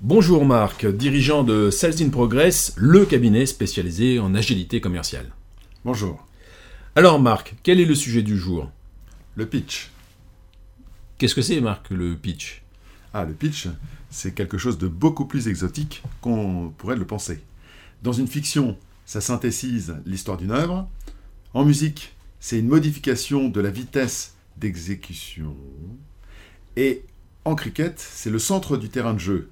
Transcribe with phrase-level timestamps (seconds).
[0.00, 5.32] Bonjour Marc, dirigeant de Sales in Progress, le cabinet spécialisé en agilité commerciale.
[5.84, 6.24] Bonjour.
[6.94, 8.70] Alors Marc, quel est le sujet du jour?
[9.34, 9.90] Le pitch.
[11.18, 12.62] Qu'est-ce que c'est Marc, le pitch?
[13.12, 13.66] Ah, le pitch,
[14.08, 17.40] c'est quelque chose de beaucoup plus exotique qu'on pourrait le penser.
[18.04, 20.88] Dans une fiction, ça synthétise l'histoire d'une œuvre.
[21.54, 25.56] En musique, c'est une modification de la vitesse d'exécution.
[26.76, 27.02] Et
[27.44, 29.50] en cricket, c'est le centre du terrain de jeu.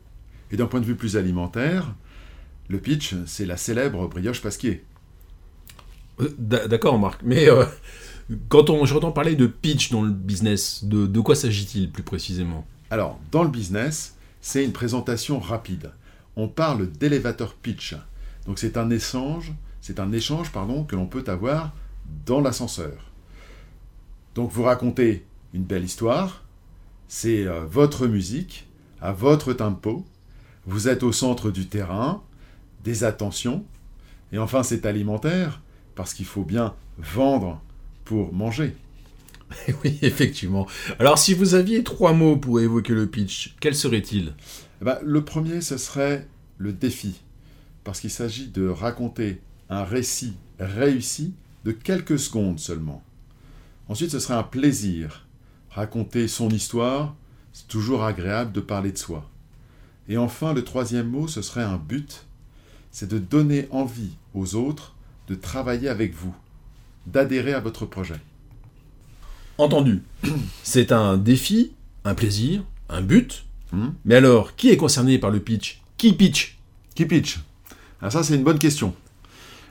[0.51, 1.95] Et d'un point de vue plus alimentaire,
[2.69, 4.85] le pitch, c'est la célèbre brioche pasquier.
[6.21, 7.65] Euh, d'accord Marc, mais euh,
[8.49, 12.67] quand on, j'entends parler de pitch dans le business, de, de quoi s'agit-il plus précisément?
[12.91, 15.91] Alors, dans le business, c'est une présentation rapide.
[16.37, 17.97] On parle d'élévateur pitch.
[18.47, 21.75] Donc c'est un échange, c'est un échange pardon, que l'on peut avoir
[22.25, 23.11] dans l'ascenseur.
[24.35, 26.45] Donc vous racontez une belle histoire,
[27.09, 28.67] c'est euh, votre musique,
[29.01, 30.05] à votre tempo,
[30.67, 32.23] vous êtes au centre du terrain,
[32.85, 33.65] des attentions,
[34.33, 35.61] et enfin c'est alimentaire,
[35.95, 37.61] parce qu'il faut bien vendre
[38.05, 38.75] pour manger.
[39.85, 40.67] oui, effectivement.
[40.99, 44.35] Alors si vous aviez trois mots pour évoquer le pitch, quels seraient-ils
[44.81, 46.27] eh ben, Le premier, ce serait
[46.59, 47.21] le défi,
[47.85, 53.03] parce qu'il s'agit de raconter un récit réussi de quelques secondes seulement.
[53.89, 55.27] Ensuite, ce serait un plaisir.
[55.71, 57.15] Raconter son histoire,
[57.53, 59.29] c'est toujours agréable de parler de soi.
[60.09, 62.27] Et enfin, le troisième mot, ce serait un but.
[62.91, 64.95] C'est de donner envie aux autres
[65.29, 66.35] de travailler avec vous,
[67.07, 68.21] d'adhérer à votre projet.
[69.59, 70.03] Entendu.
[70.63, 71.73] C'est un défi,
[72.05, 73.45] un plaisir, un but.
[73.73, 75.83] Hmm Mais alors, qui est concerné par le pitch?
[75.97, 76.59] Qui pitch?
[76.95, 77.41] Qui pitch?
[78.01, 78.95] Alors ça, c'est une bonne question.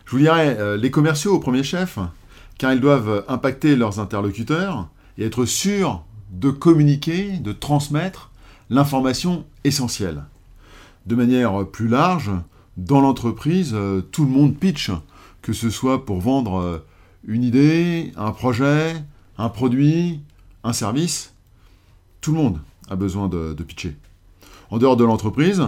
[0.05, 1.99] Je vous dirais, euh, les commerciaux au premier chef,
[2.57, 8.31] car ils doivent impacter leurs interlocuteurs et être sûrs de communiquer, de transmettre
[8.69, 10.23] l'information essentielle.
[11.05, 12.31] De manière plus large,
[12.77, 14.91] dans l'entreprise, euh, tout le monde pitch,
[15.41, 16.85] que ce soit pour vendre euh,
[17.25, 18.95] une idée, un projet,
[19.37, 20.21] un produit,
[20.63, 21.33] un service.
[22.21, 22.59] Tout le monde
[22.89, 23.95] a besoin de, pitcher.
[24.71, 25.63] En dehors de l'entreprise,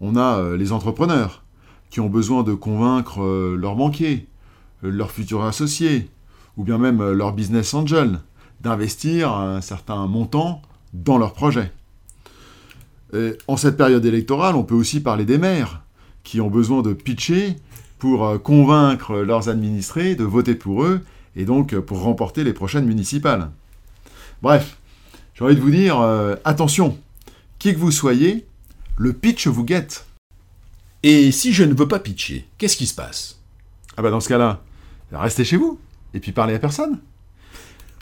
[0.00, 1.42] on a euh, les entrepreneurs
[1.90, 3.20] qui ont besoin de convaincre
[3.54, 4.26] leurs banquiers,
[4.80, 6.08] leurs futurs associés,
[6.56, 8.18] ou bien même leurs business angels,
[8.62, 10.62] d'investir un certain montant
[10.94, 11.70] dans leur projet.
[13.14, 15.82] Et en cette période électorale, on peut aussi parler des maires
[16.24, 17.56] qui ont besoin de pitcher
[17.98, 21.00] pour euh, convaincre leurs administrés de voter pour eux
[21.36, 23.50] et donc pour remporter les prochaines municipales.
[24.42, 24.76] Bref,
[25.34, 26.98] j'ai envie de vous dire, euh, attention,
[27.58, 28.46] qui que vous soyez,
[28.96, 30.06] le pitch vous guette.
[31.02, 33.40] Et si je ne veux pas pitcher, qu'est-ce qui se passe?
[33.96, 34.62] Ah bah dans ce cas-là,
[35.12, 35.78] restez chez vous
[36.14, 36.98] et puis parlez à personne.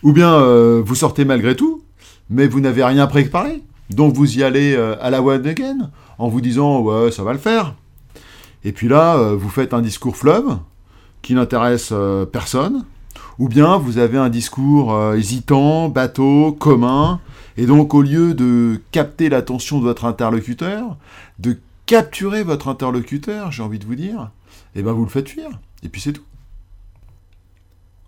[0.03, 1.85] Ou bien euh, vous sortez malgré tout,
[2.29, 3.63] mais vous n'avez rien préparé.
[3.91, 7.39] Donc vous y allez euh, à la one en vous disant ouais ça va le
[7.39, 7.75] faire.
[8.65, 10.59] Et puis là euh, vous faites un discours fleuve
[11.23, 12.85] qui n'intéresse euh, personne.
[13.39, 17.21] Ou bien vous avez un discours hésitant, bateau, commun.
[17.57, 20.99] Et donc au lieu de capter l'attention de votre interlocuteur,
[21.39, 24.31] de capturer votre interlocuteur, j'ai envie de vous dire,
[24.75, 25.49] eh ben vous le faites fuir.
[25.83, 26.25] Et puis c'est tout.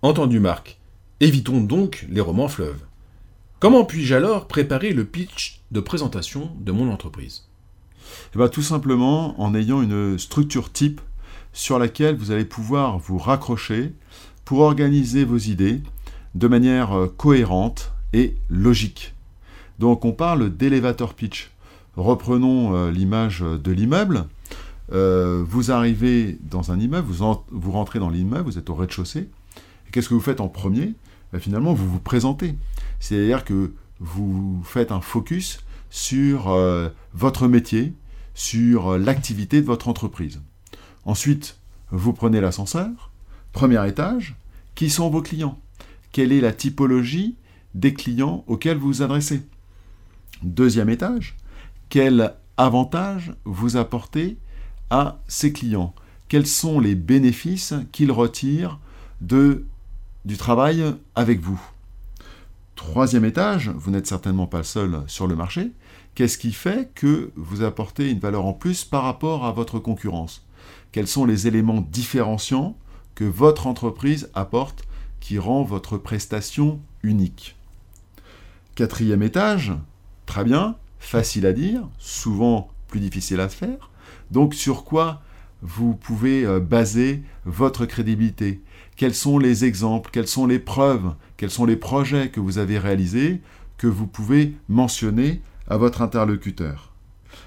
[0.02, 0.78] Entendu Marc.
[1.20, 2.82] Évitons donc les romans fleuves.
[3.62, 7.44] Comment puis-je alors préparer le pitch de présentation de mon entreprise?
[8.34, 11.00] Eh ben, tout simplement en ayant une structure type
[11.52, 13.92] sur laquelle vous allez pouvoir vous raccrocher
[14.44, 15.80] pour organiser vos idées
[16.34, 19.14] de manière euh, cohérente et logique.
[19.78, 21.52] Donc on parle d'élévateur pitch.
[21.96, 24.24] Reprenons euh, l'image de l'immeuble.
[24.90, 29.28] Euh, vous arrivez dans un immeuble, vous, vous rentrez dans l'immeuble, vous êtes au rez-de-chaussée.
[29.92, 30.94] Qu'est-ce que vous faites en premier?
[31.32, 32.54] Ben, Finalement, vous vous présentez.
[33.00, 35.60] C'est-à-dire que vous faites un focus
[35.90, 37.94] sur euh, votre métier,
[38.34, 40.40] sur euh, l'activité de votre entreprise.
[41.04, 41.58] Ensuite,
[41.90, 43.10] vous prenez l'ascenseur,
[43.52, 44.34] premier étage,
[44.74, 45.58] qui sont vos clients?
[46.12, 47.36] Quelle est la typologie
[47.74, 49.42] des clients auxquels vous vous adressez?
[50.42, 51.36] Deuxième étage,
[51.88, 54.36] quel avantage vous apportez
[54.90, 55.94] à ces clients?
[56.28, 58.78] Quels sont les bénéfices qu'ils retirent
[59.20, 59.66] de,
[60.24, 60.84] du travail
[61.14, 61.60] avec vous
[62.76, 65.70] Troisième étage, vous n'êtes certainement pas le seul sur le marché.
[66.14, 70.44] Qu'est-ce qui fait que vous apportez une valeur en plus par rapport à votre concurrence?
[70.90, 72.76] Quels sont les éléments différenciants
[73.14, 74.84] que votre entreprise apporte
[75.20, 77.56] qui rend votre prestation unique?
[78.74, 79.72] Quatrième étage,
[80.26, 83.90] très bien, facile à dire, souvent plus difficile à faire.
[84.30, 85.22] Donc sur quoi
[85.62, 88.60] vous pouvez euh, baser votre crédibilité.
[88.96, 92.78] Quels sont les exemples Quelles sont les preuves Quels sont les projets que vous avez
[92.78, 93.40] réalisés
[93.78, 96.92] que vous pouvez mentionner à votre interlocuteur?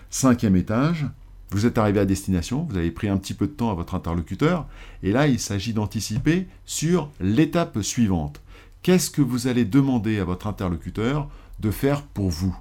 [0.10, 1.06] Cinquième étage,
[1.52, 3.96] vous êtes arrivé à destination, vous avez pris un petit peu de temps à votre
[3.96, 4.66] interlocuteur,
[5.04, 8.42] et là il s'agit d'anticiper sur l'étape suivante.
[8.82, 11.30] Qu'est-ce que vous allez demander à votre interlocuteur
[11.60, 12.56] de faire pour vous?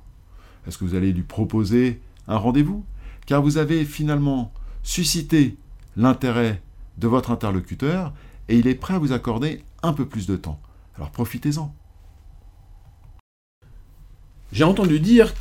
[0.67, 2.85] Est-ce que vous allez lui proposer un rendez-vous?
[3.27, 4.53] Car vous avez finalement
[4.85, 5.57] suscité
[5.97, 6.63] l'intérêt
[6.99, 8.13] de votre interlocuteur
[8.49, 10.61] et il est prêt à vous accorder un peu plus de temps.
[10.97, 11.75] Alors profitez-en.
[14.53, 15.35] J'ai entendu dire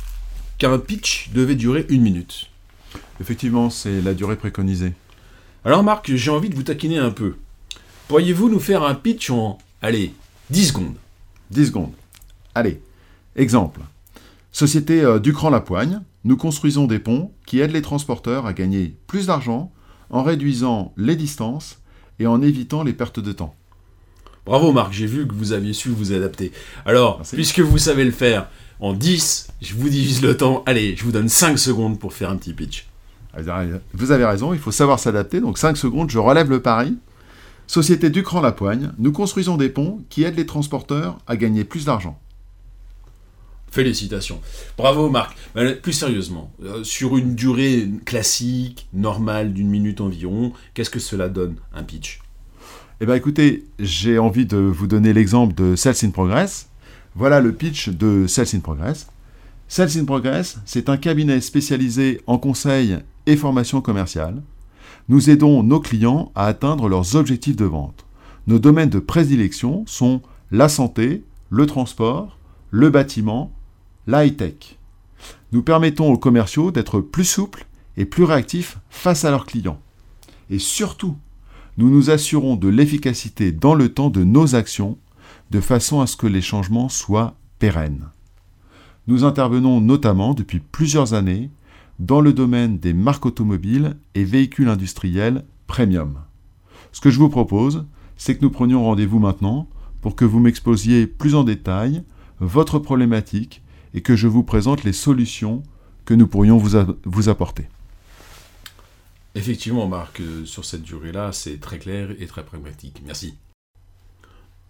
[0.58, 2.50] qu'un pitch devait durer une minute.
[3.20, 4.94] Effectivement, c'est la durée préconisée.
[5.64, 7.36] Alors Marc, j'ai envie de vous taquiner un peu.
[8.08, 10.12] Pourriez-vous nous faire un pitch en, allez,
[10.50, 10.96] 10 secondes?
[11.50, 11.92] 10 secondes.
[12.54, 12.82] Allez,
[13.36, 13.80] exemple.
[14.54, 19.72] Société euh, Ducran-Lapoigne, nous construisons des ponts qui aident les transporteurs à gagner plus d'argent
[20.10, 21.80] en réduisant les distances
[22.20, 23.56] et en évitant les pertes de temps.
[24.46, 26.52] Bravo Marc, j'ai vu que vous aviez su vous adapter.
[26.86, 27.34] Alors, Merci.
[27.34, 28.48] puisque vous savez le faire,
[28.78, 30.62] en 10, je vous divise le temps.
[30.66, 32.86] Allez, je vous donne 5 secondes pour faire un petit pitch.
[33.92, 35.40] Vous avez raison, il faut savoir s'adapter.
[35.40, 36.96] Donc 5 secondes, je relève le pari.
[37.66, 42.20] Société Ducran-Lapoigne, nous construisons des ponts qui aident les transporteurs à gagner plus d'argent.
[43.74, 44.40] Félicitations.
[44.78, 45.36] Bravo Marc.
[45.82, 51.56] Plus sérieusement, euh, sur une durée classique, normale, d'une minute environ, qu'est-ce que cela donne,
[51.74, 52.20] un pitch?
[53.00, 56.68] Eh bien écoutez, j'ai envie de vous donner l'exemple de Sales in Progress.
[57.16, 59.08] Voilà le pitch de Sales in Progress.
[59.66, 64.40] Sales in Progress, c'est un cabinet spécialisé en conseil et formation commerciale.
[65.08, 68.06] Nous aidons nos clients à atteindre leurs objectifs de vente.
[68.46, 70.22] Nos domaines de prédilection sont
[70.52, 72.38] la santé, le transport,
[72.70, 73.50] le bâtiment,
[74.06, 74.78] la high-tech.
[75.52, 77.66] Nous permettons aux commerciaux d'être plus souples
[77.96, 79.80] et plus réactifs face à leurs clients.
[80.50, 81.16] Et surtout,
[81.78, 84.98] nous nous assurons de l'efficacité dans le temps de nos actions,
[85.50, 88.08] de façon à ce que les changements soient pérennes.
[89.06, 91.50] Nous intervenons notamment depuis plusieurs années
[91.98, 96.18] dans le domaine des marques automobiles et véhicules industriels premium.
[96.92, 97.86] Ce que je vous propose,
[98.16, 99.68] c'est que nous prenions rendez-vous maintenant
[100.00, 102.02] pour que vous m'exposiez plus en détail
[102.40, 103.62] votre problématique
[103.94, 105.62] et que je vous présente les solutions
[106.04, 107.66] que nous pourrions vous, apporter.
[109.34, 113.02] Effectivement, Marc, euh, sur cette durée-là, c'est très clair et très pragmatique.
[113.06, 113.34] Merci.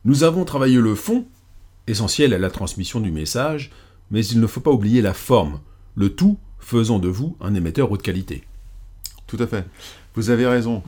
[0.04, 1.26] Nous avons travaillé le fond,
[1.86, 3.70] essentiel à la transmission du message,
[4.10, 5.60] mais il ne faut pas oublier la forme,
[5.96, 8.44] le tout faisant de vous un émetteur haute qualité.
[9.26, 9.66] Tout à fait.
[10.14, 10.82] Vous avez raison.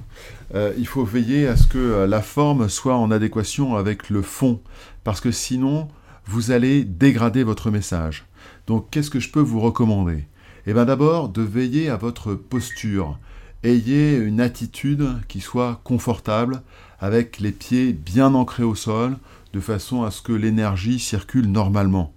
[0.55, 4.23] Euh, il faut veiller à ce que euh, la forme soit en adéquation avec le
[4.23, 4.61] fond,
[5.03, 5.89] parce que sinon,
[6.27, 8.25] vous allez dégrader votre message.
[8.67, 10.25] Donc, qu'est-ce que je peux vous recommander?
[10.67, 13.19] Eh bien, d'abord, de veiller à votre posture.
[13.63, 16.63] Ayez une attitude qui soit confortable,
[17.01, 19.17] avec les pieds bien ancrés au sol,
[19.53, 22.13] de façon à ce que l'énergie circule normalement.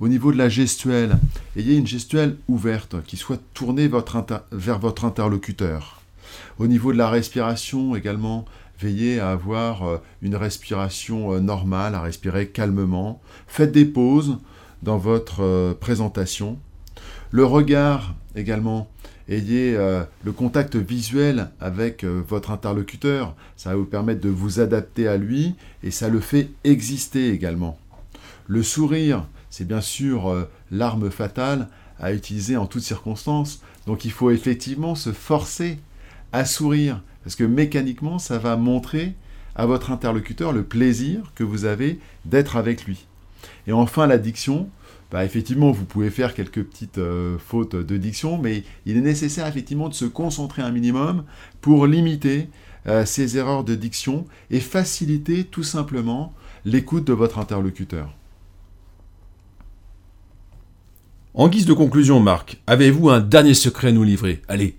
[0.00, 1.18] Au niveau de la gestuelle,
[1.56, 3.88] ayez une gestuelle ouverte qui soit tournée
[4.52, 6.00] vers votre interlocuteur.
[6.58, 8.44] Au niveau de la respiration également,
[8.80, 13.20] veillez à avoir euh, une respiration euh, normale, à respirer calmement.
[13.46, 14.38] Faites des pauses
[14.82, 16.58] dans votre euh, présentation.
[17.30, 18.88] Le regard également,
[19.28, 23.34] ayez le contact visuel avec votre interlocuteur.
[23.56, 27.76] Ça va vous permettre de vous adapter à lui et ça le fait exister également.
[28.46, 31.68] Le sourire, c'est bien sûr l'arme fatale
[31.98, 33.62] à utiliser en toutes circonstances.
[33.86, 35.78] Donc il faut effectivement se forcer
[36.34, 39.14] à sourire, parce que mécaniquement, ça va montrer
[39.54, 43.06] à votre interlocuteur le plaisir que vous avez d'être avec lui.
[43.68, 44.68] Et enfin, la diction,
[45.12, 49.46] bah, effectivement, vous pouvez faire quelques petites euh, fautes de diction, mais il est nécessaire
[49.46, 51.22] effectivement de se concentrer un minimum
[51.60, 52.48] pour limiter
[52.88, 58.12] euh, ces erreurs de diction et faciliter tout simplement l'écoute de votre interlocuteur.
[61.32, 64.42] En guise de conclusion, Marc, avez-vous un dernier secret à nous livrer?
[64.48, 64.76] Allez,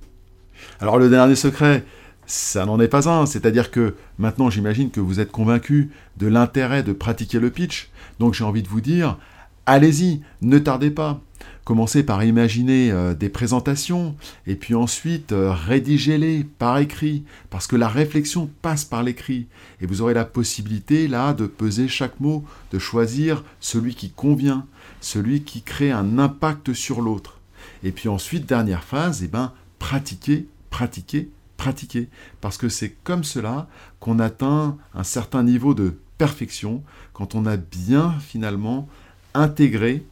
[0.79, 1.85] Alors le dernier secret,
[2.25, 6.83] ça n'en est pas un, c'est-à-dire que maintenant j'imagine que vous êtes convaincu de l'intérêt
[6.83, 7.89] de pratiquer le pitch,
[8.19, 9.17] donc j'ai envie de vous dire,
[9.65, 11.21] allez-y, ne tardez pas.
[11.63, 14.15] Commencez par imaginer euh, des présentations
[14.45, 19.47] et puis ensuite euh, rédigez-les par écrit parce que la réflexion passe par l'écrit
[19.81, 24.67] et vous aurez la possibilité là de peser chaque mot, de choisir celui qui convient,
[25.01, 27.39] celui qui crée un impact sur l'autre.
[27.83, 32.09] Et puis ensuite, dernière phase, eh ben, pratiquez, pratiquez, pratiquez.
[32.41, 33.69] Parce que c'est comme cela
[34.01, 38.89] qu'on atteint un certain niveau de perfection quand on a bien finalement
[39.33, 40.03] intégré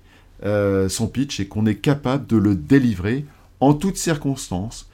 [0.45, 3.25] euh, son pitch et qu'on est capable de le délivrer
[3.59, 4.89] en toutes circonstances.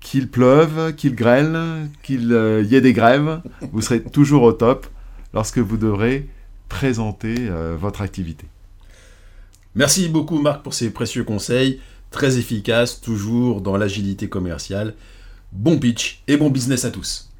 [0.00, 4.86] Qu'il pleuve, qu'il grêle, qu'il euh, y ait des grèves, vous serez toujours au top
[5.34, 6.26] lorsque vous devrez
[6.70, 8.46] présenter euh, votre activité.
[9.74, 11.80] merci beaucoup Marc pour ces précieux conseils.
[12.12, 14.94] Très efficace, toujours dans l'agilité commerciale.
[15.50, 17.31] Bon pitch et bon business à tous.